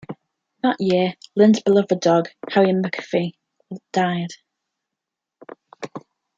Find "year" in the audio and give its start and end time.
0.81-1.13